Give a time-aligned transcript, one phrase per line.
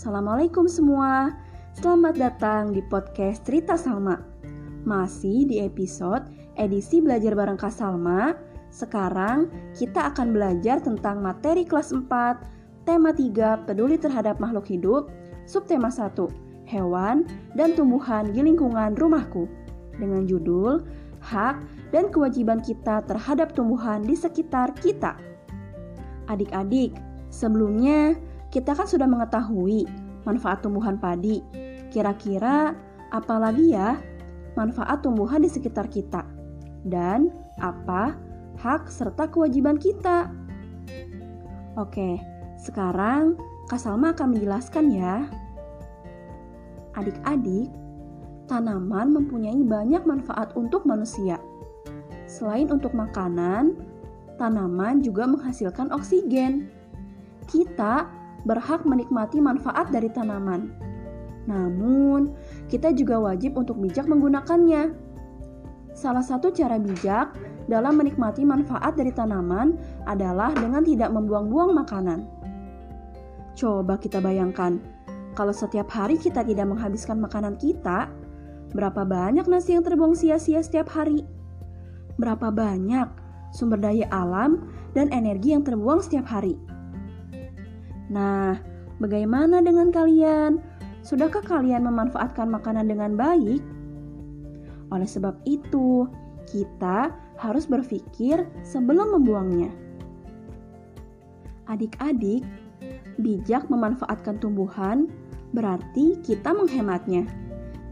[0.00, 1.36] Assalamualaikum semua.
[1.76, 4.16] Selamat datang di podcast Cerita Salma.
[4.88, 6.24] Masih di episode
[6.56, 8.32] edisi belajar bareng Kak Salma.
[8.72, 12.08] Sekarang kita akan belajar tentang materi kelas 4,
[12.88, 15.12] tema 3, peduli terhadap makhluk hidup,
[15.44, 16.16] subtema 1,
[16.64, 19.44] hewan dan tumbuhan di lingkungan rumahku.
[20.00, 20.80] Dengan judul
[21.20, 21.60] Hak
[21.92, 25.20] dan kewajiban kita terhadap tumbuhan di sekitar kita.
[26.32, 26.96] Adik-adik,
[27.28, 28.16] sebelumnya
[28.50, 29.86] kita kan sudah mengetahui
[30.26, 31.40] manfaat tumbuhan padi.
[31.90, 32.74] Kira-kira
[33.10, 33.98] apa lagi ya
[34.58, 36.26] manfaat tumbuhan di sekitar kita?
[36.82, 37.30] Dan
[37.62, 38.18] apa
[38.58, 40.30] hak serta kewajiban kita?
[41.78, 42.18] Oke,
[42.58, 43.38] sekarang
[43.70, 45.16] Kak Salma akan menjelaskan ya.
[46.98, 47.70] Adik-adik,
[48.50, 51.38] tanaman mempunyai banyak manfaat untuk manusia.
[52.26, 53.78] Selain untuk makanan,
[54.42, 56.66] tanaman juga menghasilkan oksigen.
[57.46, 60.72] Kita berhak menikmati manfaat dari tanaman.
[61.48, 62.36] Namun,
[62.70, 64.92] kita juga wajib untuk bijak menggunakannya.
[65.96, 67.34] Salah satu cara bijak
[67.66, 69.74] dalam menikmati manfaat dari tanaman
[70.06, 72.24] adalah dengan tidak membuang-buang makanan.
[73.58, 74.78] Coba kita bayangkan,
[75.34, 78.08] kalau setiap hari kita tidak menghabiskan makanan kita,
[78.72, 81.26] berapa banyak nasi yang terbuang sia-sia setiap hari?
[82.16, 83.08] Berapa banyak
[83.50, 86.54] sumber daya alam dan energi yang terbuang setiap hari?
[88.10, 88.58] Nah,
[88.98, 90.58] bagaimana dengan kalian?
[91.00, 93.62] Sudahkah kalian memanfaatkan makanan dengan baik?
[94.90, 96.10] Oleh sebab itu,
[96.50, 99.70] kita harus berpikir sebelum membuangnya.
[101.70, 102.42] Adik-adik,
[103.22, 105.06] bijak memanfaatkan tumbuhan
[105.54, 107.30] berarti kita menghematnya,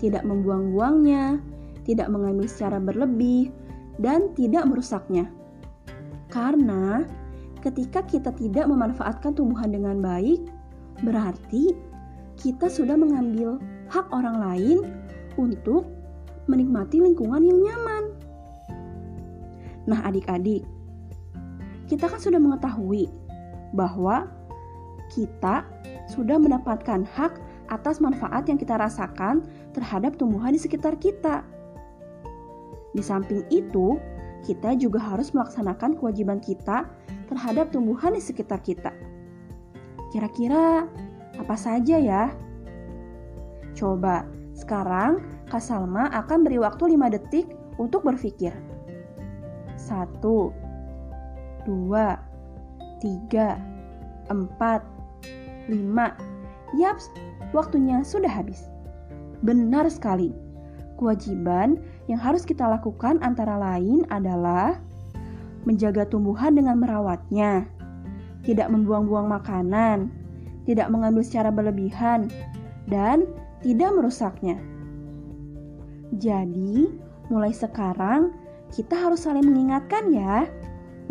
[0.03, 1.39] tidak membuang-buangnya,
[1.87, 3.55] tidak mengambil secara berlebih,
[4.03, 5.31] dan tidak merusaknya.
[6.29, 7.07] Karena
[7.63, 10.47] ketika kita tidak memanfaatkan tumbuhan dengan baik,
[11.03, 11.75] berarti
[12.39, 13.59] kita sudah mengambil
[13.91, 14.79] hak orang lain
[15.39, 15.87] untuk
[16.47, 18.05] menikmati lingkungan yang nyaman.
[19.89, 20.63] Nah, adik-adik,
[21.89, 23.09] kita kan sudah mengetahui
[23.73, 24.29] bahwa
[25.09, 25.65] kita
[26.09, 31.45] sudah mendapatkan hak atas manfaat yang kita rasakan terhadap tumbuhan di sekitar kita.
[32.97, 34.01] Di samping itu,
[34.45, 36.89] kita juga harus melaksanakan kewajiban kita
[37.29, 38.93] terhadap tumbuhan di sekitar kita.
[40.11, 40.89] Kira-kira
[41.37, 42.33] apa saja ya?
[43.77, 44.25] Coba,
[44.57, 45.23] sekarang
[45.53, 47.47] Kak Salma akan beri waktu 5 detik
[47.79, 48.53] untuk berpikir.
[49.77, 50.51] 1 2
[51.69, 51.71] 3
[54.29, 56.29] 4 5
[56.77, 57.09] Yaps,
[57.57, 58.69] waktunya sudah habis.
[59.41, 60.37] Benar sekali.
[61.01, 64.77] Kewajiban yang harus kita lakukan antara lain adalah
[65.69, 67.69] menjaga tumbuhan dengan merawatnya,
[68.49, 70.09] tidak membuang-buang makanan,
[70.65, 72.33] tidak mengambil secara berlebihan,
[72.89, 73.29] dan
[73.61, 74.57] tidak merusaknya.
[76.17, 76.89] Jadi,
[77.29, 78.33] mulai sekarang
[78.73, 80.49] kita harus saling mengingatkan ya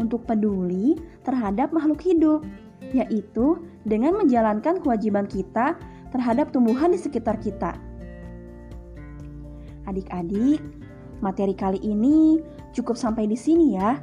[0.01, 2.41] untuk peduli terhadap makhluk hidup,
[2.93, 5.77] yaitu dengan menjalankan kewajiban kita
[6.09, 7.77] terhadap tumbuhan di sekitar kita.
[9.85, 10.59] Adik-adik,
[11.23, 12.41] materi kali ini
[12.75, 13.97] cukup sampai di sini ya.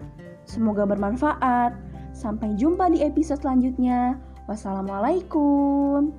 [0.44, 1.74] Semoga bermanfaat.
[2.14, 4.16] Sampai jumpa di episode selanjutnya.
[4.46, 6.12] Wassalamualaikum.